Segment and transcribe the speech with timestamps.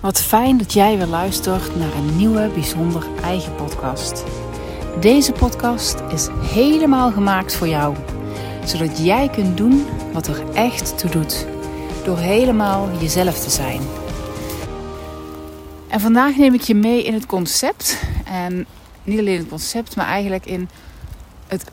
[0.00, 4.24] Wat fijn dat jij weer luistert naar een nieuwe bijzonder eigen podcast.
[5.00, 7.96] Deze podcast is helemaal gemaakt voor jou,
[8.64, 11.46] zodat jij kunt doen wat er echt toe doet,
[12.04, 13.80] door helemaal jezelf te zijn.
[15.88, 18.66] En vandaag neem ik je mee in het concept, en
[19.04, 20.68] niet alleen het concept, maar eigenlijk in
[21.46, 21.64] het,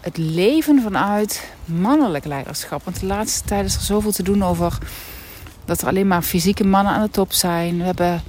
[0.00, 2.84] het leven vanuit mannelijk leiderschap.
[2.84, 4.78] Want de laatste tijd is er zoveel te doen over
[5.64, 7.78] dat er alleen maar fysieke mannen aan de top zijn.
[7.78, 8.22] We hebben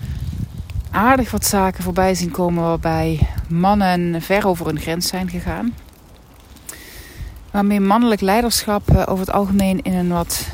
[0.92, 5.74] aardig wat zaken voorbij zien komen waarbij mannen ver over hun grens zijn gegaan.
[7.52, 10.48] Waarmee mannelijk leiderschap eh, over het algemeen in een wat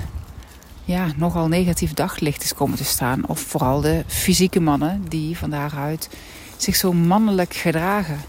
[0.85, 3.27] ja, nogal negatief daglicht is komen te staan.
[3.27, 6.09] Of vooral de fysieke mannen die van daaruit
[6.57, 8.19] zich zo mannelijk gedragen.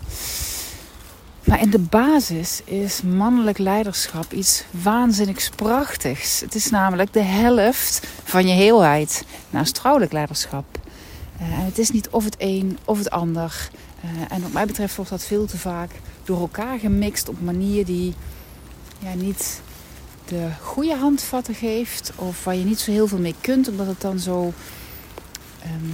[1.45, 6.41] Maar in de basis is mannelijk leiderschap iets waanzinnigs prachtigs.
[6.41, 10.65] Het is namelijk de helft van je heelheid naast vrouwelijk leiderschap.
[11.41, 13.69] Uh, en het is niet of het een of het ander.
[14.05, 15.91] Uh, en wat mij betreft wordt dat veel te vaak
[16.25, 18.15] door elkaar gemixt op manier die
[18.99, 19.61] ja, niet
[20.25, 22.13] de goede handvatten geeft.
[22.17, 24.53] Of waar je niet zo heel veel mee kunt, omdat het dan zo
[25.65, 25.91] um,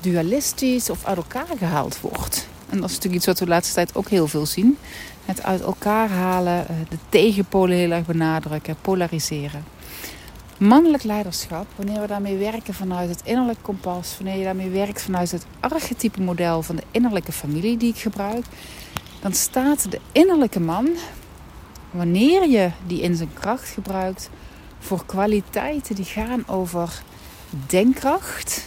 [0.00, 2.48] dualistisch of uit elkaar gehaald wordt.
[2.68, 4.78] En dat is natuurlijk iets wat we de laatste tijd ook heel veel zien.
[5.24, 9.64] Het uit elkaar halen, eh, de tegenpolen heel erg benadrukken, polariseren.
[10.58, 15.30] Mannelijk leiderschap, wanneer we daarmee werken vanuit het innerlijk kompas, wanneer je daarmee werkt vanuit
[15.30, 18.44] het archetype model van de innerlijke familie die ik gebruik,
[19.20, 20.88] dan staat de innerlijke man,
[21.90, 24.30] wanneer je die in zijn kracht gebruikt,
[24.78, 27.02] voor kwaliteiten die gaan over
[27.66, 28.66] denkkracht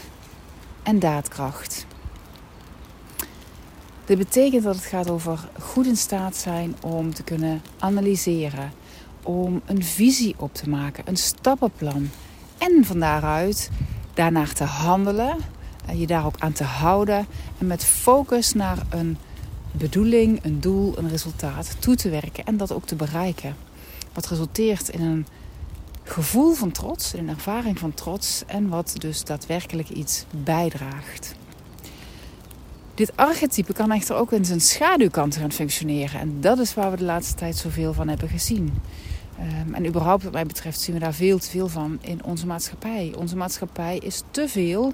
[0.84, 1.86] en daadkracht.
[4.06, 8.72] Dit betekent dat het gaat over goed in staat zijn om te kunnen analyseren,
[9.24, 12.10] om een visie op te maken, een stappenplan.
[12.58, 13.70] En van daaruit
[14.14, 15.38] daarnaar te handelen,
[15.96, 17.26] je daar ook aan te houden
[17.58, 19.18] en met focus naar een
[19.72, 23.56] bedoeling, een doel, een resultaat toe te werken en dat ook te bereiken.
[24.14, 25.26] Wat resulteert in een
[26.04, 31.36] gevoel van trots, een ervaring van trots en wat dus daadwerkelijk iets bijdraagt.
[32.96, 36.20] Dit archetype kan echter ook in zijn schaduwkant gaan functioneren.
[36.20, 38.74] En dat is waar we de laatste tijd zoveel van hebben gezien.
[39.40, 42.48] Um, en überhaupt, wat mij betreft, zien we daar veel te veel van in onze
[42.48, 43.14] maatschappij.
[43.18, 44.94] Onze maatschappij is te veel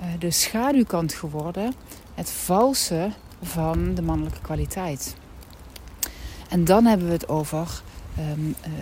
[0.00, 1.74] uh, de schaduwkant geworden,
[2.14, 3.10] het valse
[3.42, 5.14] van de mannelijke kwaliteit.
[6.48, 7.82] En dan hebben we het over
[8.18, 8.72] um, uh,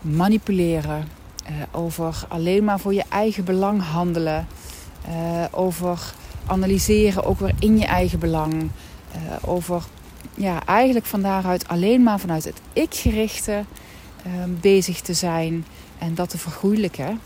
[0.00, 1.08] manipuleren,
[1.42, 4.46] uh, over alleen maar voor je eigen belang handelen,
[5.50, 6.14] over
[6.46, 8.70] analyseren, ook weer in je eigen belang.
[9.44, 9.84] Over
[10.34, 13.64] ja, eigenlijk van daaruit alleen maar vanuit het ik-gerichte
[14.34, 15.64] um, bezig te zijn
[15.98, 17.20] en dat te vergoeilijken.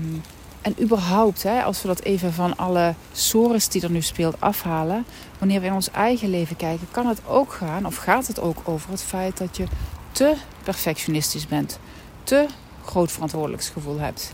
[0.00, 0.22] Um,
[0.62, 5.04] en überhaupt, hè, als we dat even van alle sores die er nu speelt afhalen,
[5.38, 8.58] wanneer we in ons eigen leven kijken, kan het ook gaan, of gaat het ook
[8.64, 9.66] over het feit dat je
[10.12, 11.78] te perfectionistisch bent,
[12.22, 12.46] te
[12.84, 14.32] groot verantwoordelijksgevoel hebt,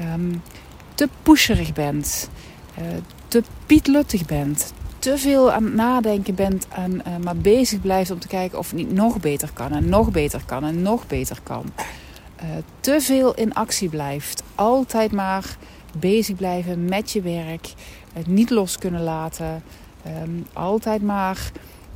[0.00, 0.42] um,
[0.94, 2.28] te pusherig bent,
[2.78, 2.86] uh,
[3.28, 8.18] te pietluttig bent, te veel aan het nadenken bent en uh, maar bezig blijft om
[8.18, 11.38] te kijken of het niet nog beter kan en nog beter kan en nog beter
[11.42, 11.64] kan.
[12.42, 12.44] Uh,
[12.80, 15.56] te veel in actie blijft, altijd maar
[15.98, 17.72] bezig blijven met je werk,
[18.12, 19.62] het niet los kunnen laten,
[20.22, 21.50] um, altijd maar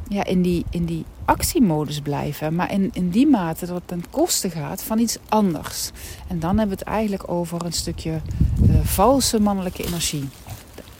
[0.08, 4.04] ja, in, die, in die actiemodus blijven, maar in, in die mate dat het ten
[4.10, 5.90] koste gaat van iets anders.
[6.28, 8.20] En dan hebben we het eigenlijk over een stukje
[8.62, 10.28] uh, valse mannelijke energie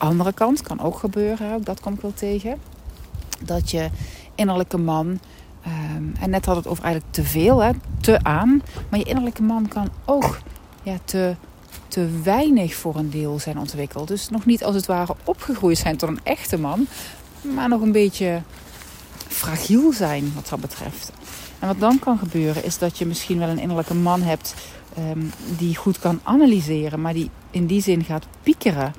[0.03, 2.57] andere kant kan ook gebeuren, ook dat kom ik wel tegen.
[3.39, 3.89] Dat je
[4.35, 5.07] innerlijke man,
[5.67, 7.71] um, en net had het over eigenlijk te veel, hè,
[8.01, 8.61] te aan.
[8.89, 10.39] Maar je innerlijke man kan ook
[10.83, 11.35] ja, te,
[11.87, 14.07] te weinig voor een deel zijn ontwikkeld.
[14.07, 16.87] Dus nog niet als het ware opgegroeid zijn tot een echte man,
[17.41, 18.41] maar nog een beetje
[19.27, 21.11] fragiel zijn wat dat betreft.
[21.59, 24.53] En wat dan kan gebeuren is dat je misschien wel een innerlijke man hebt
[24.97, 28.93] um, die goed kan analyseren, maar die in die zin gaat piekeren.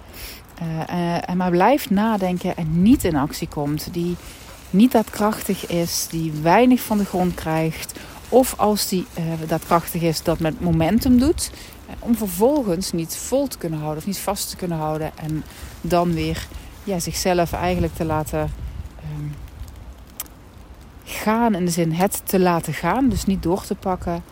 [0.62, 3.88] Uh, uh, maar blijft nadenken en niet in actie komt.
[3.92, 4.16] Die
[4.70, 7.98] niet daadkrachtig is, die weinig van de grond krijgt.
[8.28, 11.50] Of als die uh, daadkrachtig is, dat met momentum doet.
[11.98, 15.10] om vervolgens niet vol te kunnen houden of niet vast te kunnen houden.
[15.16, 15.44] En
[15.80, 16.46] dan weer
[16.84, 19.34] ja, zichzelf eigenlijk te laten um,
[21.04, 21.54] gaan.
[21.54, 23.08] In de zin het te laten gaan.
[23.08, 24.22] Dus niet door te pakken.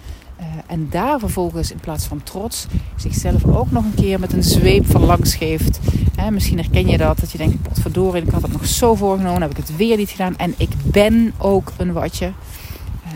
[0.42, 2.66] Uh, en daar vervolgens in plaats van trots
[2.96, 5.78] zichzelf ook nog een keer met een zweep van langs geeft.
[6.16, 9.42] Hè, misschien herken je dat, dat je denkt, potverdorie, ik had het nog zo voorgenomen,
[9.42, 10.36] heb ik het weer niet gedaan.
[10.36, 12.26] En ik ben ook een watje.
[12.26, 12.32] Uh,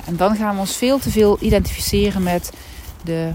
[0.04, 2.52] en dan gaan we ons veel te veel identificeren met
[3.04, 3.30] de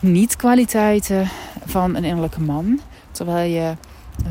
[0.00, 1.28] niet-kwaliteiten
[1.64, 2.80] van een innerlijke man.
[3.10, 3.76] Terwijl je,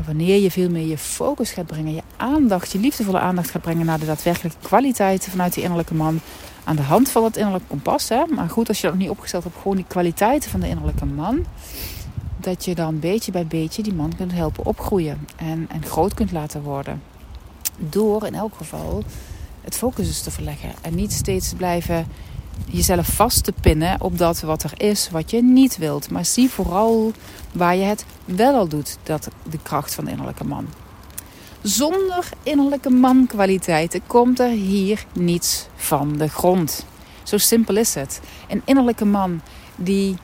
[0.06, 3.86] wanneer je veel meer je focus gaat brengen, je aandacht, je liefdevolle aandacht gaat brengen
[3.86, 6.20] naar de daadwerkelijke kwaliteiten vanuit die innerlijke man.
[6.64, 8.08] Aan de hand van het innerlijke kompas.
[8.08, 8.24] Hè?
[8.34, 11.04] Maar goed, als je dat nog niet opgesteld hebt, gewoon die kwaliteiten van de innerlijke
[11.04, 11.44] man.
[12.36, 16.32] Dat je dan beetje bij beetje die man kunt helpen opgroeien en, en groot kunt
[16.32, 17.02] laten worden.
[17.78, 19.04] Door in elk geval
[19.60, 20.70] het focus dus te verleggen.
[20.80, 22.06] En niet steeds blijven
[22.66, 26.10] jezelf vast te pinnen op dat wat er is, wat je niet wilt.
[26.10, 27.12] Maar zie vooral
[27.52, 30.66] waar je het wel al doet, dat de kracht van de innerlijke man.
[31.62, 36.86] Zonder innerlijke mankwaliteiten komt er hier niets van de grond.
[37.22, 38.20] Zo simpel is het.
[38.48, 39.40] Een innerlijke man
[39.76, 40.16] die,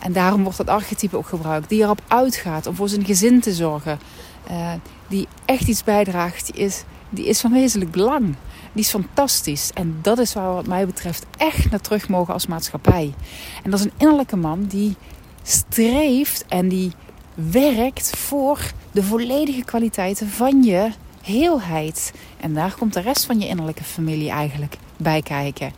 [0.00, 3.52] en daarom wordt dat archetype ook gebruikt, die erop uitgaat om voor zijn gezin te
[3.52, 3.98] zorgen,
[4.46, 4.72] eh,
[5.08, 8.34] die echt iets bijdraagt, die is, die is van wezenlijk belang
[8.76, 9.70] die is fantastisch.
[9.74, 13.14] En dat is waar wat mij betreft echt naar terug mogen als maatschappij.
[13.62, 14.96] En dat is een innerlijke man die
[15.42, 16.92] streeft en die
[17.34, 18.60] werkt voor
[18.92, 20.90] de volledige kwaliteiten van je
[21.22, 22.12] heelheid.
[22.40, 25.72] En daar komt de rest van je innerlijke familie eigenlijk bij kijken.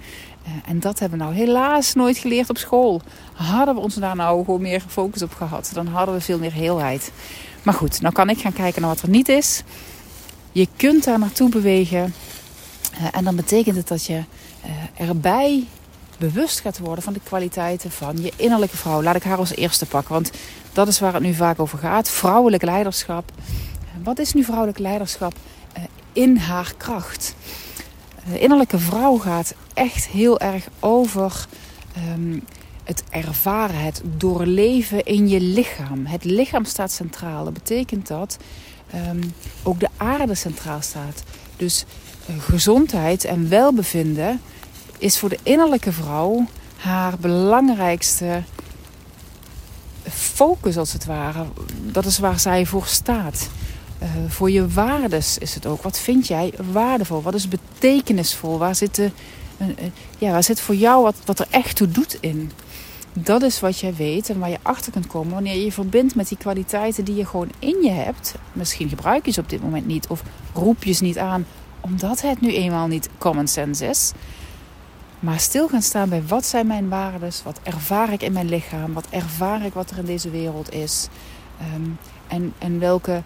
[0.45, 3.01] Eh, en dat hebben we nou helaas nooit geleerd op school.
[3.33, 6.53] Hadden we ons daar nou gewoon meer focus op gehad, dan hadden we veel meer
[6.53, 7.13] heelheid.
[7.63, 9.63] Maar goed, nou kan ik gaan kijken naar wat er niet is.
[10.53, 12.15] Je kunt daar naartoe bewegen.
[12.99, 14.23] Eh, en dan betekent het dat je
[14.65, 15.65] uh, erbij
[16.19, 19.03] bewust gaat worden van de kwaliteiten van je innerlijke vrouw.
[19.03, 20.31] Laat ik haar als eerste pakken, want
[20.73, 22.11] dat is waar het nu vaak over gaat.
[22.11, 23.33] Vrouwelijk leiderschap.
[24.03, 25.33] Wat is nu vrouwelijk leiderschap
[26.13, 27.35] in haar kracht?
[28.33, 31.47] De innerlijke vrouw gaat echt heel erg over
[32.13, 32.45] um,
[32.85, 36.07] het ervaren, het doorleven in je lichaam.
[36.07, 37.45] Het lichaam staat centraal.
[37.45, 38.37] Dat betekent dat
[38.95, 41.23] um, ook de aarde centraal staat.
[41.57, 41.85] Dus
[42.39, 44.41] gezondheid en welbevinden
[44.99, 46.47] is voor de innerlijke vrouw
[46.77, 48.43] haar belangrijkste
[50.11, 51.47] focus als het ware.
[51.83, 53.49] Dat is waar zij voor staat.
[54.03, 55.83] Uh, voor je waardes is het ook.
[55.83, 57.23] Wat vind jij waardevol?
[57.23, 58.59] Wat is betekenisvol?
[58.59, 59.11] Waar zit, de,
[60.19, 62.51] ja, waar zit voor jou wat, wat er echt toe doet in?
[63.13, 66.15] Dat is wat jij weet en waar je achter kunt komen wanneer je je verbindt
[66.15, 68.35] met die kwaliteiten die je gewoon in je hebt.
[68.53, 70.23] Misschien gebruik je ze op dit moment niet of
[70.55, 71.47] roep je ze niet aan
[71.81, 74.13] omdat het nu eenmaal niet common sense is.
[75.21, 78.93] Maar stil gaan staan bij wat zijn mijn waarden, wat ervaar ik in mijn lichaam,
[78.93, 81.09] wat ervaar ik wat er in deze wereld is.
[81.75, 81.99] Um,
[82.29, 83.23] en, en welke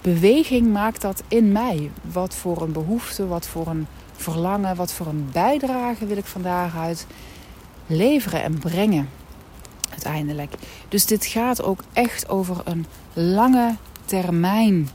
[0.00, 1.90] beweging maakt dat in mij?
[2.12, 3.86] Wat voor een behoefte, wat voor een
[4.16, 7.06] verlangen, wat voor een bijdrage wil ik van daaruit
[7.86, 9.08] leveren en brengen
[9.90, 10.54] uiteindelijk.
[10.88, 13.74] Dus dit gaat ook echt over een lange
[14.04, 14.88] termijn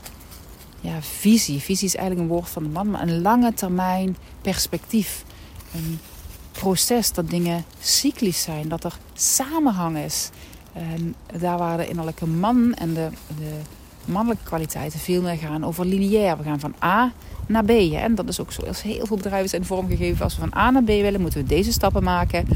[0.80, 1.60] ja, visie.
[1.60, 5.24] Visie is eigenlijk een woord van de man, maar een lange termijn perspectief.
[5.74, 5.98] Een
[6.52, 10.30] proces dat dingen cyclisch zijn, dat er samenhang is.
[10.72, 13.52] En daar waar de innerlijke man en de, de
[14.04, 16.36] mannelijke kwaliteiten veel meer gaan over lineair.
[16.36, 17.12] We gaan van A
[17.46, 17.68] naar B.
[17.68, 17.96] Hè?
[17.96, 18.62] En dat is ook zo.
[18.62, 21.46] Als heel veel bedrijven zijn vormgegeven, als we van A naar B willen, moeten we
[21.46, 22.48] deze stappen maken.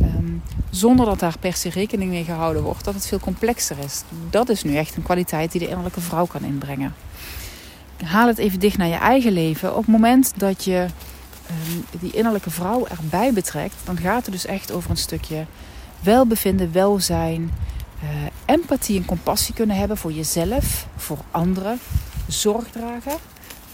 [0.00, 4.02] Um, zonder dat daar per se rekening mee gehouden wordt dat het veel complexer is.
[4.30, 6.94] Dat is nu echt een kwaliteit die de innerlijke vrouw kan inbrengen
[8.04, 9.70] haal het even dicht naar je eigen leven.
[9.70, 10.86] Op het moment dat je
[11.46, 15.46] ehm, die innerlijke vrouw erbij betrekt, dan gaat het dus echt over een stukje
[16.00, 17.50] welbevinden, welzijn,
[18.02, 18.08] uh,
[18.44, 21.78] empathie en compassie kunnen hebben voor jezelf, voor anderen,
[22.26, 23.18] zorg dragen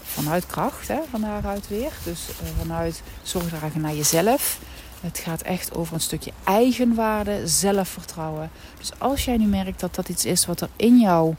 [0.03, 1.91] vanuit kracht, hè, van daaruit weer.
[2.03, 4.59] Dus uh, vanuit zorg dragen naar jezelf.
[5.01, 8.49] Het gaat echt over een stukje eigenwaarde, zelfvertrouwen.
[8.77, 11.35] Dus als jij nu merkt dat dat iets is wat er in jou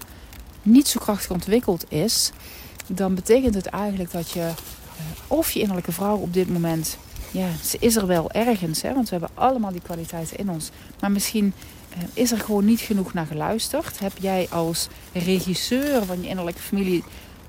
[0.62, 2.32] niet zo krachtig ontwikkeld is,
[2.88, 4.54] dan betekent het eigenlijk dat je, uh,
[5.26, 6.98] of je innerlijke vrouw op dit moment,
[7.30, 10.70] ja, ze is er wel ergens, hè, want we hebben allemaal die kwaliteiten in ons.
[11.00, 11.52] Maar misschien
[11.96, 13.98] uh, is er gewoon niet genoeg naar geluisterd.
[13.98, 17.04] Heb jij als regisseur van je innerlijke familie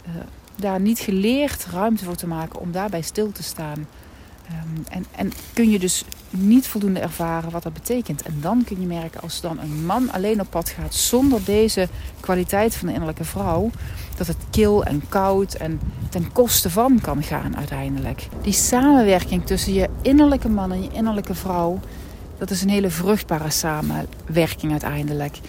[0.07, 0.13] uh,
[0.55, 3.87] daar niet geleerd ruimte voor te maken om daarbij stil te staan?
[4.51, 8.21] Um, en, en kun je dus niet voldoende ervaren wat dat betekent.
[8.21, 11.87] En dan kun je merken als dan een man alleen op pad gaat zonder deze
[12.19, 13.69] kwaliteit van de innerlijke vrouw,
[14.17, 15.79] dat het kil en koud en
[16.09, 18.27] ten koste van kan gaan uiteindelijk.
[18.41, 21.79] Die samenwerking tussen je innerlijke man en je innerlijke vrouw,
[22.37, 25.39] dat is een hele vruchtbare samenwerking uiteindelijk.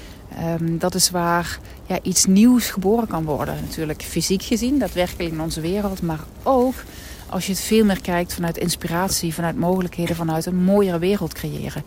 [0.60, 3.54] Um, dat is waar ja, iets nieuws geboren kan worden.
[3.60, 6.74] Natuurlijk fysiek gezien, daadwerkelijk in onze wereld, maar ook
[7.30, 11.84] als je het veel meer kijkt vanuit inspiratie, vanuit mogelijkheden, vanuit een mooiere wereld creëren.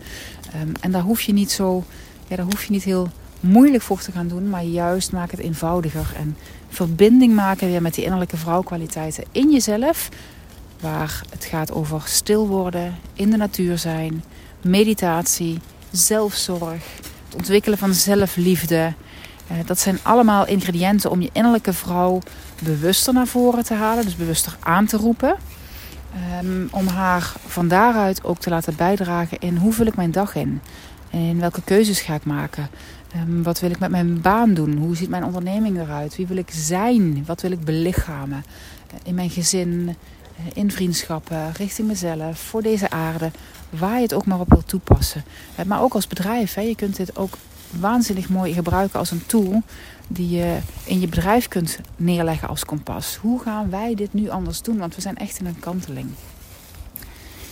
[0.62, 1.84] Um, en daar hoef je niet zo,
[2.28, 3.08] ja, daar hoef je niet heel
[3.40, 6.12] moeilijk voor te gaan doen, maar juist maak het eenvoudiger.
[6.16, 6.36] En
[6.68, 10.08] verbinding maken weer met die innerlijke vrouwkwaliteiten in jezelf.
[10.80, 14.24] Waar het gaat over stil worden, in de natuur zijn,
[14.60, 15.58] meditatie,
[15.90, 16.84] zelfzorg,
[17.24, 18.92] het ontwikkelen van zelfliefde.
[19.66, 22.20] Dat zijn allemaal ingrediënten om je innerlijke vrouw
[22.62, 25.36] bewuster naar voren te halen, dus bewuster aan te roepen.
[26.14, 30.34] Ehm, om haar van daaruit ook te laten bijdragen in hoe vul ik mijn dag
[30.34, 30.60] in.
[31.10, 32.68] En welke keuzes ga ik maken?
[33.12, 34.76] Ehm, wat wil ik met mijn baan doen?
[34.76, 36.16] Hoe ziet mijn onderneming eruit?
[36.16, 37.24] Wie wil ik zijn?
[37.26, 38.44] Wat wil ik belichamen?
[38.92, 43.30] Uh, in mijn gezin, uh, in vriendschappen, richting mezelf, voor deze aarde.
[43.70, 45.24] Waar je het ook maar op wilt toepassen.
[45.66, 46.54] Maar ook als bedrijf.
[46.54, 47.34] Je kunt dit ook
[47.80, 49.62] waanzinnig mooi gebruiken als een tool
[50.08, 53.16] die je in je bedrijf kunt neerleggen als kompas.
[53.16, 54.78] Hoe gaan wij dit nu anders doen?
[54.78, 56.08] Want we zijn echt in een kanteling.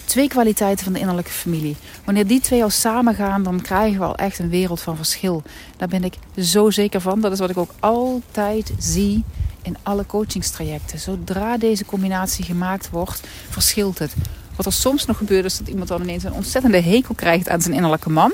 [0.05, 1.77] Twee kwaliteiten van de innerlijke familie.
[2.05, 5.43] Wanneer die twee al samen gaan, dan krijgen we al echt een wereld van verschil.
[5.77, 7.21] Daar ben ik zo zeker van.
[7.21, 9.25] Dat is wat ik ook altijd zie
[9.63, 10.99] in alle coachingstrajecten.
[10.99, 14.15] Zodra deze combinatie gemaakt wordt, verschilt het.
[14.57, 17.61] Wat er soms nog gebeurt is dat iemand dan ineens een ontzettende hekel krijgt aan
[17.61, 18.33] zijn innerlijke man.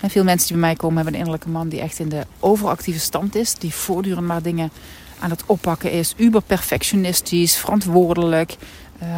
[0.00, 2.26] En veel mensen die bij mij komen hebben een innerlijke man die echt in de
[2.40, 3.54] overactieve stand is.
[3.54, 4.70] Die voortdurend maar dingen
[5.18, 6.14] aan het oppakken is.
[6.16, 8.56] Uber perfectionistisch, verantwoordelijk.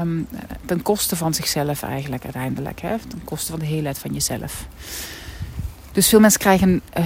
[0.01, 0.29] Um,
[0.65, 2.81] ten koste van zichzelf eigenlijk uiteindelijk.
[2.81, 2.99] Hè?
[3.09, 4.67] Ten koste van de heelheid van jezelf.
[5.99, 7.05] Dus veel mensen krijgen, uh,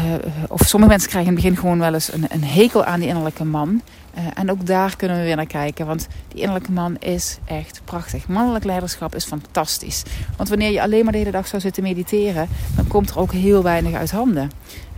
[0.49, 3.09] of sommige mensen krijgen in het begin gewoon wel eens een, een hekel aan die
[3.09, 3.83] innerlijke man.
[4.19, 5.87] Uh, en ook daar kunnen we weer naar kijken.
[5.87, 8.29] Want die innerlijke man is echt prachtig.
[8.29, 10.03] Mannelijk leiderschap is fantastisch.
[10.37, 13.33] Want wanneer je alleen maar de hele dag zou zitten mediteren, dan komt er ook
[13.33, 14.51] heel weinig uit handen.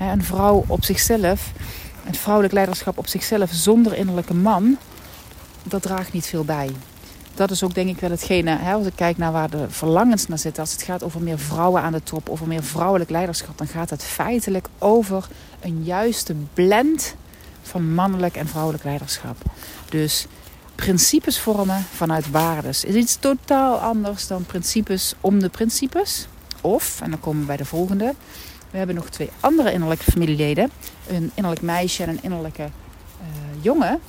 [0.02, 1.52] Uh, een vrouw op zichzelf,
[2.06, 4.76] een vrouwelijk leiderschap op zichzelf zonder innerlijke man,
[5.62, 6.70] dat draagt niet veel bij
[7.34, 10.26] dat is ook denk ik wel hetgene, hè, als ik kijk naar waar de verlangens
[10.26, 10.62] naar zitten.
[10.62, 13.90] Als het gaat over meer vrouwen aan de top, over meer vrouwelijk leiderschap, dan gaat
[13.90, 15.28] het feitelijk over
[15.60, 17.14] een juiste blend
[17.62, 19.36] van mannelijk en vrouwelijk leiderschap.
[19.88, 20.26] Dus
[20.74, 26.26] principes vormen vanuit waardes is iets totaal anders dan principes om de principes.
[26.60, 28.14] Of, en dan komen we bij de volgende,
[28.70, 30.70] we hebben nog twee andere innerlijke familieleden.
[31.08, 33.28] Een innerlijk meisje en een innerlijke uh,
[33.60, 34.00] jongen.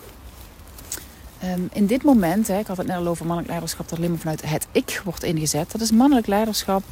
[1.54, 4.10] Um, in dit moment, hè, ik had het net al over mannelijk leiderschap dat alleen
[4.10, 5.72] maar vanuit het ik wordt ingezet.
[5.72, 6.84] Dat is mannelijk leiderschap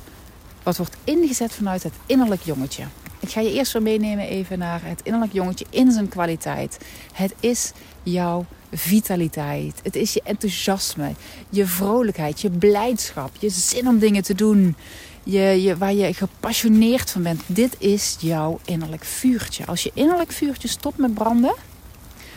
[0.63, 2.83] wat wordt ingezet vanuit het innerlijk jongetje.
[3.19, 6.77] Ik ga je eerst weer meenemen even naar het innerlijk jongetje in zijn kwaliteit.
[7.13, 7.71] Het is
[8.03, 9.79] jouw vitaliteit.
[9.83, 11.11] Het is je enthousiasme,
[11.49, 14.75] je vrolijkheid, je blijdschap, je zin om dingen te doen.
[15.23, 17.41] Je, waar je gepassioneerd van bent.
[17.45, 19.65] Dit is jouw innerlijk vuurtje.
[19.65, 21.55] Als je innerlijk vuurtje stopt met branden,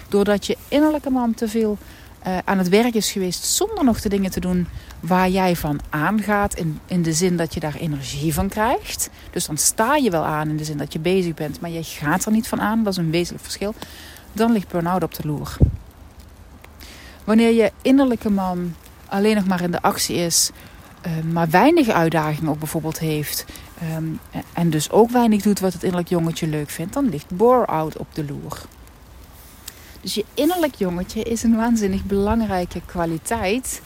[0.09, 1.79] doordat je innerlijke man te veel
[2.27, 4.67] uh, aan het werk is geweest zonder nog de dingen te doen
[5.01, 6.55] waar jij van aangaat.
[6.55, 9.11] In, in de zin dat je daar energie van krijgt.
[9.31, 11.85] Dus dan sta je wel aan in de zin dat je bezig bent, maar je
[11.85, 12.83] gaat er niet van aan.
[12.83, 13.75] Dat is een wezenlijk verschil.
[14.33, 15.57] Dan ligt burn-out op de loer.
[17.25, 18.75] Wanneer je innerlijke man
[19.07, 20.51] alleen nog maar in de actie is,
[21.07, 23.45] uh, maar weinig uitdagingen ook bijvoorbeeld heeft.
[23.97, 24.21] Um,
[24.53, 28.15] en dus ook weinig doet wat het innerlijk jongetje leuk vindt, dan ligt bore-out op
[28.15, 28.61] de loer.
[30.07, 33.81] Dus je innerlijk jongetje is een waanzinnig belangrijke kwaliteit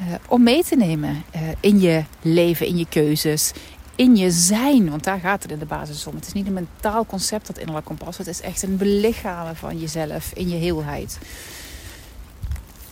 [0.00, 3.52] uh, om mee te nemen uh, in je leven, in je keuzes,
[3.94, 4.90] in je zijn.
[4.90, 6.14] Want daar gaat het in de basis om.
[6.14, 8.18] Het is niet een mentaal concept, dat innerlijk kompas.
[8.18, 11.18] Het is echt een belichamen van jezelf in je heelheid.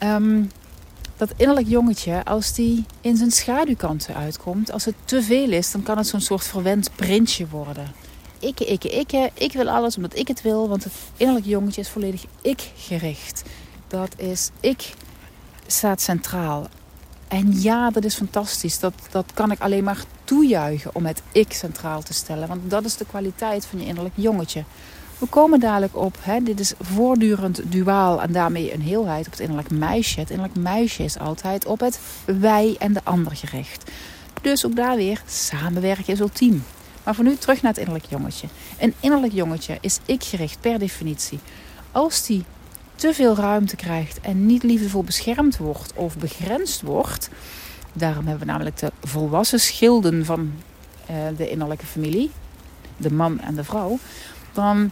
[0.03, 0.51] Um,
[1.17, 5.83] dat innerlijk jongetje, als die in zijn schaduwkanten uitkomt, als het te veel is, dan
[5.83, 8.08] kan het zo'n soort verwend prinsje worden
[8.41, 9.31] ikke, ikke, ikke.
[9.35, 10.69] Ik wil alles omdat ik het wil.
[10.69, 13.43] Want het innerlijk jongetje is volledig ik-gericht.
[13.87, 14.95] Dat is ik
[15.67, 16.69] staat centraal.
[17.29, 18.79] En ja, dat is fantastisch.
[18.79, 22.49] Dat, dat kan ik alleen maar toejuichen om het ik centraal te stellen.
[22.49, 24.65] Want dat is de kwaliteit van je innerlijk jongetje.
[25.19, 29.41] We komen dadelijk op, hè, dit is voortdurend duaal en daarmee een heelheid op het
[29.41, 30.21] innerlijk meisje.
[30.21, 33.91] Het innerlijk meisje is altijd op het wij en de ander gericht.
[34.43, 36.65] Dus ook daar weer, samenwerken is ultiem.
[37.09, 38.47] Maar voor nu terug naar het innerlijk jongetje.
[38.79, 41.39] Een innerlijk jongetje is ik-gericht per definitie.
[41.93, 42.45] Als die
[42.95, 47.29] te veel ruimte krijgt en niet liefdevol beschermd wordt of begrensd wordt,
[47.93, 50.53] daarom hebben we namelijk de volwassen schilden van
[51.11, 52.31] uh, de innerlijke familie,
[52.97, 53.99] de man en de vrouw,
[54.53, 54.91] dan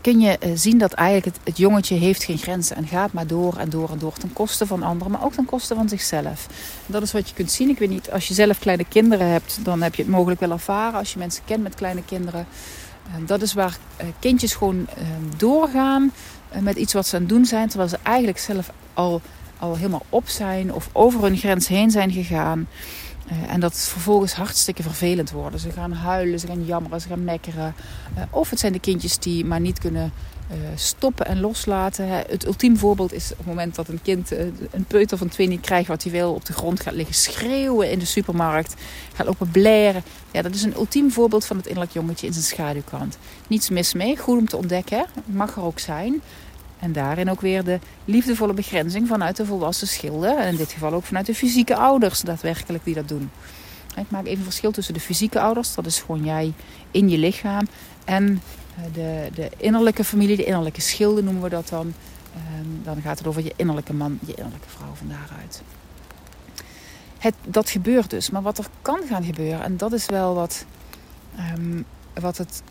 [0.00, 3.56] kun je uh, zien dat eigenlijk het, jongetje heeft geen grenzen en gaat maar door
[3.56, 6.46] en door en door ten koste van anderen, maar ook ten koste van zichzelf.
[6.86, 7.68] Dat is wat je kunt zien.
[7.68, 10.50] Ik weet niet, als je zelf kleine kinderen hebt, dan heb je het mogelijk wel
[10.50, 10.98] ervaren.
[10.98, 12.46] Als je mensen kent met kleine kinderen,
[13.08, 13.78] uh, dat is waar
[14.18, 14.86] kindjes gewoon
[15.36, 16.12] doorgaan
[16.60, 19.20] met iets wat ze aan het doen zijn, terwijl ze eigenlijk zelf al,
[19.58, 22.66] al helemaal op zijn of over hun grens heen zijn gegaan.
[23.30, 25.60] Uh, en dat vervolgens hartstikke vervelend worden.
[25.60, 27.74] Ze gaan huilen, ze gaan jammeren, ze gaan mekkeren.
[28.16, 30.12] Uh, of het zijn de kindjes die maar niet kunnen
[30.50, 32.08] uh, stoppen en loslaten.
[32.08, 34.30] Het ultiem voorbeeld is op het moment dat een kind,
[34.70, 37.90] een peuter van twee niet krijgt wat hij wil, op de grond gaat liggen schreeuwen
[37.90, 38.74] in de supermarkt,
[39.14, 40.02] gaat lopen blaren.
[40.32, 43.18] Ja, dat is een ultiem voorbeeld van het innerlijk jongetje in zijn schaduwkant.
[43.46, 46.20] Niets mis mee, goed om te ontdekken, mag er ook zijn.
[46.78, 50.38] En daarin ook weer de liefdevolle begrenzing vanuit de volwassen schilder.
[50.38, 53.30] En in dit geval ook vanuit de fysieke ouders daadwerkelijk die dat doen.
[53.96, 56.52] Ik maak even verschil tussen de fysieke ouders, dat is gewoon jij
[56.90, 57.66] in je lichaam.
[58.04, 58.42] En
[58.76, 61.94] eh, de, de innerlijke familie, de innerlijke schilder noemen we dat dan.
[62.34, 65.62] Ehm, dan gaat het over je innerlijke man, je innerlijke vrouw van daaruit.
[67.18, 68.30] Het, dat gebeurt dus.
[68.30, 70.64] Maar wat er kan gaan gebeuren, en dat is wel wat,
[71.56, 72.62] um, wat het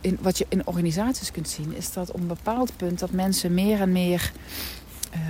[0.00, 3.54] in, wat je in organisaties kunt zien, is dat op een bepaald punt dat mensen
[3.54, 4.32] meer en meer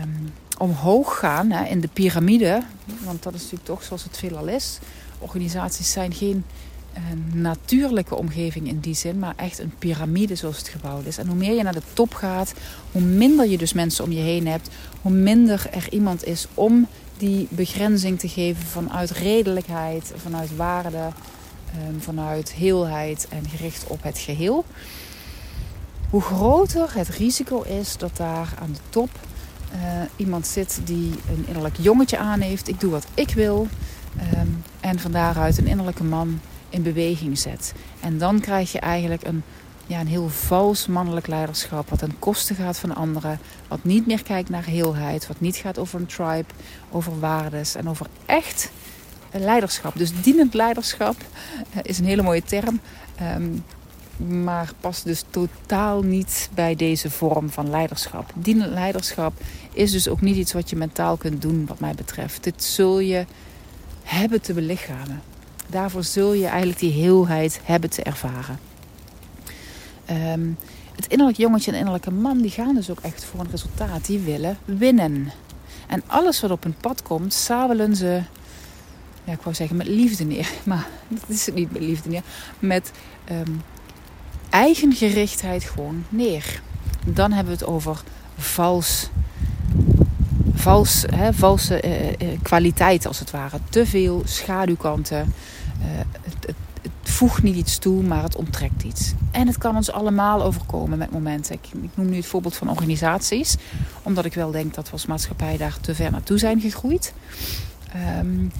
[0.02, 2.62] um, omhoog gaan hè, in de piramide.
[3.04, 4.78] Want dat is natuurlijk toch zoals het veelal is.
[5.18, 6.44] Organisaties zijn geen
[6.94, 7.00] uh,
[7.34, 11.18] natuurlijke omgeving in die zin, maar echt een piramide zoals het gebouwd is.
[11.18, 12.52] En hoe meer je naar de top gaat,
[12.92, 14.68] hoe minder je dus mensen om je heen hebt,
[15.02, 16.86] hoe minder er iemand is om
[17.16, 21.08] die begrenzing te geven vanuit redelijkheid, vanuit waarde,
[21.72, 24.64] Ehm, vanuit heelheid en gericht op het geheel.
[26.10, 29.10] Hoe groter het risico is dat daar aan de top
[29.74, 29.80] uh,
[30.16, 32.68] iemand zit die een innerlijk jongetje aan heeft.
[32.68, 33.68] Ik doe wat ik wil.
[34.34, 37.72] Um, en van daaruit een innerlijke man in beweging zet.
[38.00, 39.42] En dan krijg je eigenlijk een,
[39.86, 41.88] ja, een heel vals mannelijk leiderschap.
[41.88, 43.40] Wat ten koste gaat van anderen.
[43.68, 45.26] Wat niet meer kijkt naar heelheid.
[45.26, 46.44] Wat niet gaat over een tribe.
[46.90, 47.74] Over waardes.
[47.74, 48.70] En over echt
[49.32, 49.98] leiderschap.
[49.98, 51.16] Dus dienend leiderschap
[51.72, 52.80] eh, is een hele mooie term.
[53.16, 53.48] Ehm,
[54.42, 58.32] maar past dus totaal niet bij deze vorm van leiderschap.
[58.34, 59.32] Dienend leiderschap
[59.72, 62.44] is dus ook niet iets wat je mentaal kunt doen, wat mij betreft.
[62.44, 63.24] Dit zul je
[64.02, 65.22] hebben te belichamen.
[65.66, 68.58] Daarvoor zul je eigenlijk die heelheid hebben te ervaren.
[70.04, 70.48] Ehm,
[70.96, 74.06] het innerlijk jongetje en innerlijke man die gaan dus ook echt voor een resultaat.
[74.06, 75.32] Die willen winnen.
[75.86, 78.22] En alles wat op hun pad komt, sabelen ze
[79.32, 80.50] ik wou zeggen met liefde neer.
[80.64, 82.22] Maar dat is het niet met liefde neer.
[82.58, 82.90] Met
[83.30, 83.62] um,
[84.50, 86.62] eigengerichtheid gewoon neer.
[87.06, 88.02] Dan hebben we het over
[88.36, 89.08] vals,
[90.52, 93.58] vals, hè, valse uh, uh, kwaliteit als het ware.
[93.68, 95.32] Te veel schaduwkanten.
[95.80, 95.86] Uh,
[96.22, 99.12] het, het, het, voegt niet iets toe, maar het onttrekt iets.
[99.30, 101.54] En het kan ons allemaal overkomen met momenten.
[101.54, 103.56] Ik, ik noem nu het voorbeeld van organisaties.
[104.02, 107.12] Omdat ik wel denk dat we als maatschappij daar te ver naartoe zijn gegroeid.
[108.18, 108.50] Um,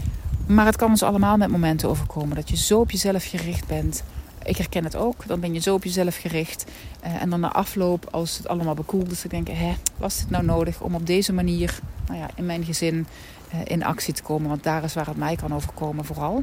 [0.47, 4.03] maar het kan ons allemaal met momenten overkomen dat je zo op jezelf gericht bent.
[4.45, 5.27] Ik herken het ook.
[5.27, 6.65] Dan ben je zo op jezelf gericht.
[7.05, 10.31] Uh, en dan na afloop, als het allemaal bekoeld is, dan denk hè, was dit
[10.31, 13.07] nou nodig om op deze manier nou ja, in mijn gezin
[13.55, 14.49] uh, in actie te komen?
[14.49, 16.43] Want daar is waar het mij kan overkomen, vooral.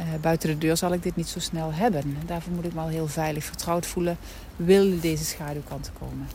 [0.00, 2.16] Uh, buiten de deur zal ik dit niet zo snel hebben.
[2.26, 4.16] Daarvoor moet ik me al heel veilig vertrouwd voelen.
[4.56, 6.28] Wil deze schaduwkanten komen?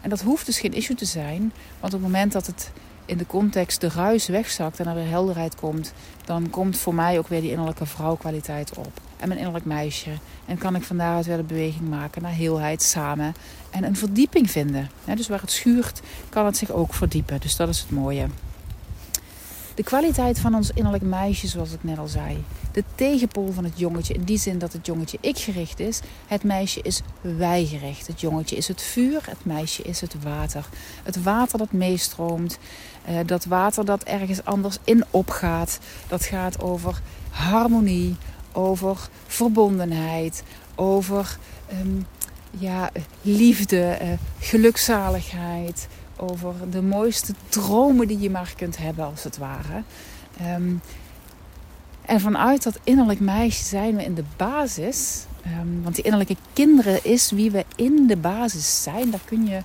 [0.00, 2.70] En dat hoeft dus geen issue te zijn, want op het moment dat het
[3.04, 5.92] in de context de ruis wegzakt en er weer helderheid komt,
[6.24, 9.00] dan komt voor mij ook weer die innerlijke vrouwkwaliteit op.
[9.16, 10.10] En mijn innerlijk meisje.
[10.46, 13.34] En kan ik van daaruit weer de beweging maken naar heelheid samen.
[13.70, 14.90] En een verdieping vinden.
[15.04, 17.40] dus waar het schuurt, kan het zich ook verdiepen.
[17.40, 18.26] Dus dat is het mooie.
[19.74, 22.44] De kwaliteit van ons innerlijk meisje, zoals ik net al zei.
[22.72, 26.00] De tegenpool van het jongetje, in die zin dat het jongetje ik-gericht is.
[26.26, 28.06] Het meisje is wij-gericht.
[28.06, 30.66] Het jongetje is het vuur, het meisje is het water.
[31.02, 32.58] Het water dat meestroomt,
[33.08, 35.78] uh, dat water dat ergens anders in opgaat.
[36.08, 38.16] Dat gaat over harmonie,
[38.52, 40.42] over verbondenheid,
[40.74, 41.38] over
[41.80, 42.06] um,
[42.50, 42.90] ja,
[43.22, 44.08] liefde, uh,
[44.38, 45.88] gelukzaligheid
[46.22, 49.82] over de mooiste dromen die je maar kunt hebben, als het ware.
[50.56, 50.80] Um,
[52.02, 55.24] en vanuit dat innerlijk meisje zijn we in de basis.
[55.46, 59.10] Um, want die innerlijke kinderen is wie we in de basis zijn.
[59.10, 59.60] Daar kun je.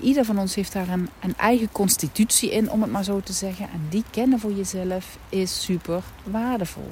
[0.00, 3.32] Ieder van ons heeft daar een, een, eigen constitutie in, om het maar zo te
[3.32, 3.68] zeggen.
[3.72, 6.88] En die kennen voor jezelf is super waardevol.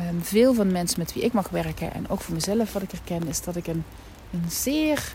[0.00, 2.82] Um, veel van de mensen met wie ik mag werken en ook voor mezelf wat
[2.82, 3.84] ik herken, is dat ik een,
[4.32, 5.14] een zeer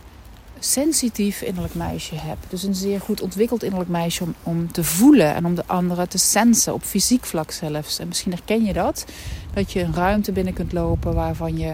[0.60, 2.38] sensitief innerlijk meisje heb.
[2.50, 6.18] Dus een zeer goed ontwikkeld innerlijk meisje om, te voelen en om de anderen te
[6.18, 8.00] sensen, op fysiek vlak zelfs.
[8.00, 9.06] En misschien herken je dat,
[9.54, 11.74] dat je een ruimte binnen kunt lopen waarvan je,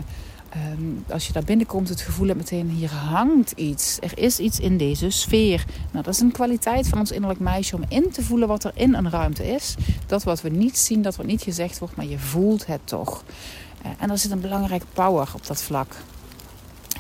[0.74, 3.98] um, als je daar binnenkomt, het gevoel hebt meteen, hier hangt iets.
[4.00, 5.66] Er is iets in deze sfeer.
[5.92, 8.72] Nou, dat is een kwaliteit van ons innerlijk meisje om in te voelen wat er
[8.74, 9.76] in een ruimte is.
[10.08, 13.24] Dat wat we niet zien, dat wat niet gezegd wordt, maar je voelt het toch.
[13.86, 15.96] Uh, en er zit een belangrijke power op dat vlak.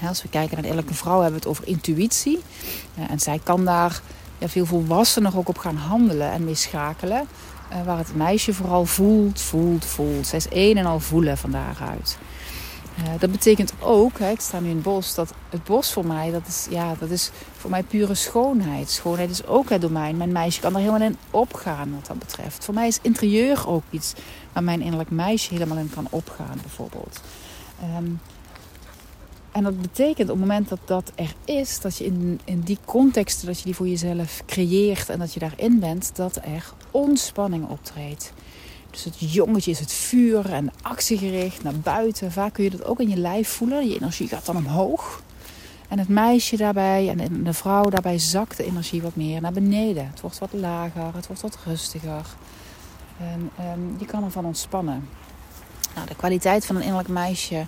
[0.07, 2.39] Als we kijken naar elke vrouw hebben we het over intuïtie.
[3.09, 4.01] En zij kan daar
[4.39, 7.27] veel volwassener ook op gaan handelen en mee schakelen.
[7.71, 10.27] Uh, waar het meisje vooral voelt, voelt, voelt.
[10.27, 12.17] Zij is één en al voelen van daaruit.
[12.99, 16.31] Uh, dat betekent ook, ik sta nu in het bos, dat het bos voor mij,
[16.31, 18.89] dat is, ja, dat is voor mij pure schoonheid.
[18.89, 20.17] Schoonheid is ook het domein.
[20.17, 22.65] Mijn meisje kan er helemaal in opgaan wat dat betreft.
[22.65, 24.13] Voor mij is interieur ook iets
[24.53, 27.21] waar mijn innerlijk meisje helemaal in kan opgaan, bijvoorbeeld.
[27.97, 28.19] Um,
[29.51, 32.77] en dat betekent op het moment dat dat er is, dat je in, in die
[32.85, 37.69] contexten, dat je die voor jezelf creëert en dat je daarin bent, dat er ontspanning
[37.69, 38.33] optreedt.
[38.91, 42.31] Dus het jongetje is het vuur en actiegericht naar buiten.
[42.31, 43.87] Vaak kun je dat ook in je lijf voelen.
[43.87, 45.21] Je energie gaat dan omhoog.
[45.87, 50.07] En het meisje daarbij en de vrouw daarbij zakt de energie wat meer naar beneden.
[50.07, 52.25] Het wordt wat lager, het wordt wat rustiger.
[53.19, 55.07] En um, je kan ervan ontspannen.
[55.95, 57.65] Nou, de kwaliteit van een innerlijk meisje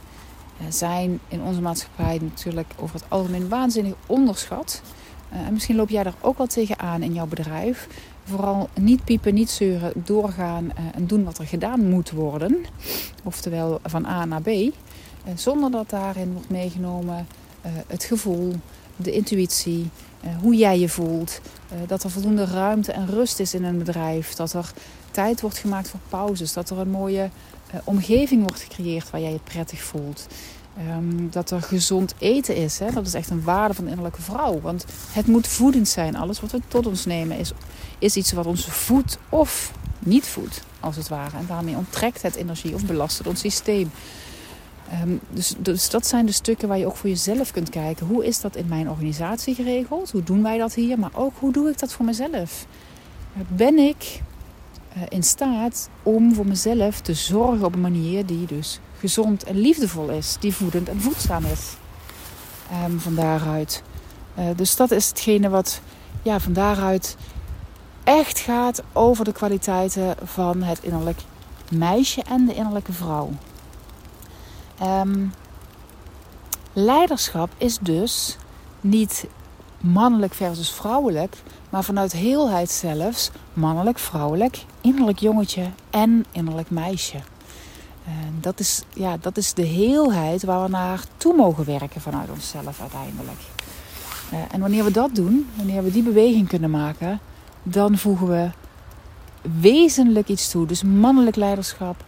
[0.69, 4.81] zijn in onze maatschappij natuurlijk over het algemeen waanzinnig onderschat.
[5.33, 7.87] Uh, en misschien loop jij daar ook wel tegenaan in jouw bedrijf.
[8.23, 12.65] Vooral niet piepen, niet zeuren, doorgaan uh, en doen wat er gedaan moet worden.
[13.23, 14.49] Oftewel van A naar B.
[15.35, 17.27] zonder dat daarin wordt meegenomen
[17.87, 18.53] het gevoel,
[18.95, 19.89] de intuïtie,
[20.41, 21.41] hoe jij je voelt.
[21.87, 24.33] dat er voldoende ruimte en rust is in een bedrijf.
[24.33, 24.71] Dat er
[25.11, 26.53] tijd wordt gemaakt voor pauzes.
[26.53, 27.29] Dat er een mooie
[27.83, 30.27] omgeving wordt gecreëerd waar jij je prettig voelt.
[30.89, 32.79] Um, dat er gezond eten is.
[32.79, 32.91] Hè?
[32.91, 34.61] Dat is echt een waarde van de innerlijke vrouw.
[34.61, 36.15] Want het moet voedend zijn.
[36.15, 37.51] Alles wat we tot ons nemen is,
[37.99, 41.37] is iets wat ons voedt of niet voedt, als het ware.
[41.37, 43.91] En daarmee onttrekt het energie of belast het ons systeem.
[45.03, 48.05] Um, dus, dus dat zijn de stukken waar je ook voor jezelf kunt kijken.
[48.05, 50.11] Hoe is dat in mijn organisatie geregeld?
[50.11, 50.99] Hoe doen wij dat hier?
[50.99, 52.65] Maar ook hoe doe ik dat voor mezelf?
[53.47, 54.32] Ben ik eh,
[55.09, 60.09] in staat om voor mezelf te zorgen op een manier die dus gezond en liefdevol
[60.09, 61.75] is, die voedend en voedzaam is.
[62.85, 63.83] Um, van daaruit.
[64.39, 65.81] Uh, dus dat is hetgene wat
[66.21, 67.17] ja, van daaruit
[68.03, 71.19] echt gaat over de kwaliteiten van het innerlijk
[71.71, 73.29] meisje en de innerlijke vrouw.
[74.83, 75.33] Um,
[76.73, 78.37] leiderschap is dus
[78.81, 79.27] niet
[79.79, 81.35] mannelijk versus vrouwelijk,
[81.69, 87.17] maar vanuit heelheid zelfs mannelijk, vrouwelijk, innerlijk jongetje en innerlijk meisje.
[88.39, 92.81] Dat, is, ja, dat is de heelheid waar we naar toe mogen werken vanuit onszelf
[92.81, 93.39] uiteindelijk.
[94.31, 97.19] Eh, en wanneer we dat doen, wanneer we die beweging kunnen maken,
[97.63, 98.49] dan voegen we
[99.59, 100.65] wezenlijk iets toe.
[100.65, 102.03] Dus mannelijk leiderschap,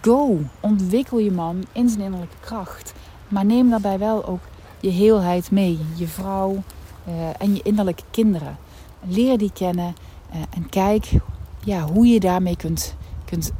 [0.00, 2.92] go, ontwikkel je man in zijn innerlijke kracht.
[3.28, 4.40] Maar neem daarbij wel ook
[4.80, 6.62] je heelheid mee, je vrouw
[7.08, 8.56] uh, en je innerlijke kinderen.
[9.08, 9.94] Leer die kennen
[10.34, 11.12] uh, en kijk
[11.66, 13.52] ja, hoe je daarmee kunt, kunt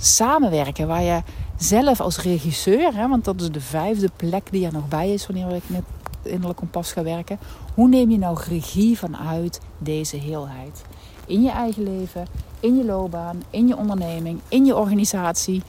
[0.00, 0.86] samenwerken.
[0.86, 1.22] Waar je
[1.56, 5.26] zelf als regisseur, hè, want dat is de vijfde plek die er nog bij is
[5.26, 5.82] wanneer ik met
[6.22, 7.38] innerlijk kompas ga werken.
[7.74, 10.82] Hoe neem je nou regie vanuit deze heelheid?
[11.26, 12.26] In je eigen leven,
[12.60, 15.62] in je loopbaan, in je onderneming, in je organisatie.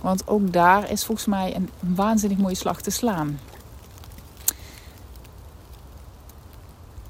[0.00, 3.38] Want ook daar is volgens mij een waanzinnig mooie slag te slaan.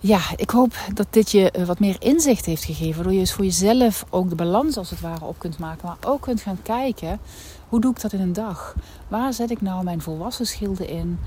[0.06, 2.94] Ja, ik hoop dat dit je eh, wat meer inzicht heeft gegeven.
[2.94, 5.88] Waardoor je dus voor jezelf ook de balans als het ware op kunt maken.
[5.88, 7.20] Maar ook kunt gaan kijken,
[7.68, 8.74] hoe doe ik dat in een dag?
[9.08, 11.18] Waar zet ik nou mijn volwassen schilden in?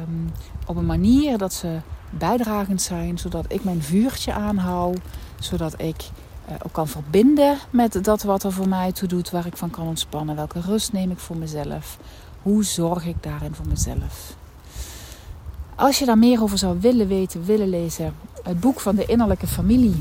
[0.00, 0.32] Um,
[0.66, 1.78] op een manier dat ze
[2.10, 3.18] bijdragend zijn.
[3.18, 4.98] Zodat ik mijn vuurtje aanhoud.
[5.40, 6.10] Zodat ik
[6.48, 9.30] uh, ook kan verbinden met dat wat er voor mij toe doet.
[9.30, 10.36] Waar ik van kan ontspannen.
[10.36, 11.98] Welke rust neem ik voor mezelf?
[12.42, 14.36] Hoe zorg ik daarin voor mezelf?
[15.74, 19.46] Als je daar meer over zou willen weten, willen lezen, het boek van de innerlijke
[19.46, 20.00] familie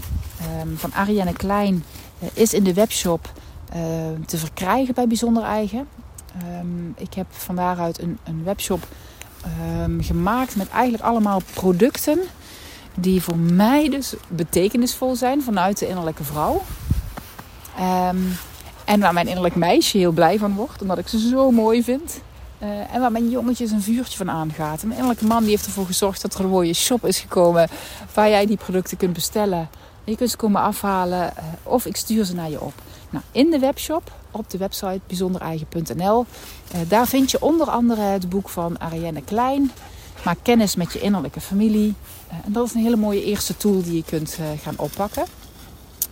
[0.62, 1.84] um, van Ariane Klein
[2.20, 3.32] uh, is in de webshop
[3.76, 3.82] uh,
[4.26, 5.88] te verkrijgen bij Bijzonder Eigen.
[6.60, 8.88] Um, ik heb van daaruit een, een webshop
[10.00, 12.20] gemaakt met eigenlijk allemaal producten
[12.96, 16.62] die voor mij dus betekenisvol zijn vanuit de innerlijke vrouw.
[18.86, 22.22] en waar mijn innerlijk meisje heel blij van wordt, omdat ik ze zo mooi vind.
[22.64, 24.82] Uh, en waar mijn jongetjes een vuurtje van aangaat.
[24.82, 27.70] Een innerlijke man die heeft ervoor gezorgd dat er een mooie shop is gekomen.
[28.14, 29.70] Waar jij die producten kunt bestellen.
[30.04, 31.34] je kunt ze komen afhalen.
[31.38, 32.74] Uh, of ik stuur ze naar je op.
[33.10, 36.26] Nou, in de webshop, op de website bijzondereigen.nl.
[36.72, 39.72] Eh, daar vind je onder andere het boek van Ariane Klein.
[40.26, 41.94] Maak kennis met je innerlijke familie.
[42.46, 45.24] en dat is een hele mooie eerste tool die je kunt gaan oppakken.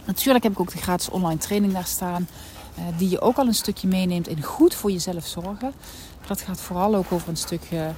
[0.06, 2.28] Natuurlijk heb ik ook de gratis online training daar staan.
[2.98, 5.74] die je ook al een stukje meeneemt in goed voor jezelf zorgen.
[6.30, 7.92] Dat gaat vooral ook over een stukje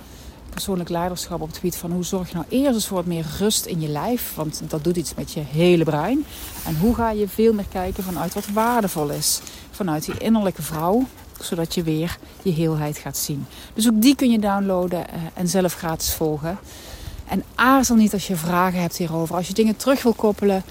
[0.49, 3.25] persoonlijk leiderschap op het gebied van hoe zorg je nou eerst eens voor wat meer
[3.39, 4.35] rust in je lijf.
[4.35, 6.25] Want dat doet iets met je hele brein.
[6.65, 9.41] En hoe ga je veel meer kijken vanuit wat waardevol is.
[9.71, 11.05] Vanuit die innerlijke vrouw.
[11.39, 13.45] Zodat je weer je heelheid gaat zien.
[13.73, 16.57] Dus ook die kun je downloaden eh, en zelf gratis volgen.
[17.27, 19.35] En aarzel niet als je vragen hebt hierover.
[19.35, 20.63] Als je dingen terug wil koppelen,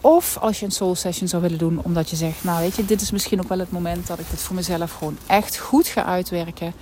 [0.00, 2.84] Of als je een soul session zou willen doen, omdat je zegt, nou weet je,
[2.84, 5.86] dit is misschien ook wel het moment dat ik dit voor mezelf gewoon echt goed
[5.86, 6.72] ga uitwerken.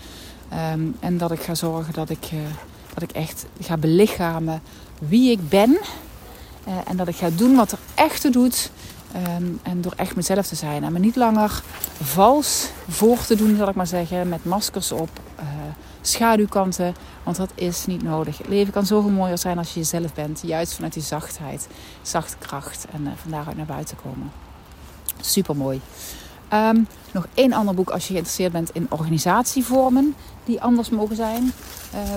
[0.48, 2.40] Ehm, en dat ik ga zorgen dat ik, uh,
[2.94, 4.62] dat ik echt ga belichamen
[4.98, 5.70] wie ik ben.
[6.68, 8.70] Uh, en dat ik ga doen wat er echt toe doet.
[9.38, 10.84] Um, en door echt mezelf te zijn.
[10.84, 11.62] En me niet langer
[12.02, 14.28] vals voor te doen, zal ik maar zeggen.
[14.28, 15.08] Met maskers op,
[15.40, 15.44] uh,
[16.06, 16.94] schaduwkanten.
[17.22, 18.46] Want dat is niet nodig.
[18.48, 20.42] Leven kan zoveel mooier zijn als je jezelf bent.
[20.44, 21.68] Juist vanuit die zachtheid,
[22.02, 22.86] zachte kracht.
[22.92, 24.32] En uh, van daaruit naar buiten komen.
[25.20, 25.80] Super mooi.
[26.52, 30.14] Um, nog één ander boek als je geïnteresseerd bent in organisatievormen
[30.44, 31.52] die anders mogen zijn.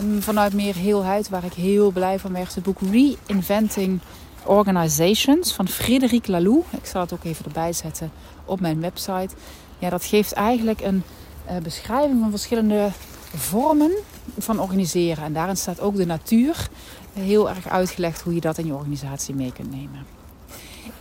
[0.01, 2.55] Um, vanuit meer heelheid, waar ik heel blij van werd.
[2.55, 3.99] Het boek Reinventing
[4.43, 6.65] Organizations van Frédéric Laloux.
[6.71, 8.11] Ik zal het ook even erbij zetten
[8.45, 9.29] op mijn website.
[9.79, 11.03] Ja, dat geeft eigenlijk een
[11.49, 12.89] uh, beschrijving van verschillende
[13.35, 13.91] vormen
[14.37, 15.23] van organiseren.
[15.23, 16.69] En daarin staat ook de natuur
[17.13, 20.05] heel erg uitgelegd hoe je dat in je organisatie mee kunt nemen.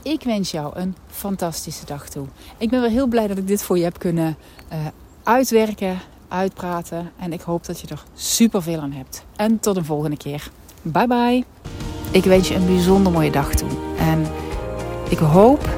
[0.03, 2.27] Ik wens jou een fantastische dag toe.
[2.59, 4.37] Ik ben wel heel blij dat ik dit voor je heb kunnen
[4.73, 4.79] uh,
[5.23, 7.11] uitwerken, uitpraten.
[7.19, 9.25] En ik hoop dat je er super veel aan hebt.
[9.37, 10.51] En tot een volgende keer.
[10.83, 11.45] Bye bye.
[12.11, 13.69] Ik wens je een bijzonder mooie dag toe.
[13.99, 14.27] En
[15.09, 15.69] ik hoop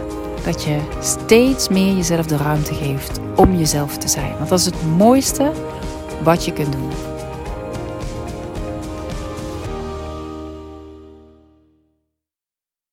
[0.44, 4.36] dat je steeds meer jezelf de ruimte geeft om jezelf te zijn.
[4.36, 5.52] Want dat is het mooiste
[6.22, 7.09] wat je kunt doen.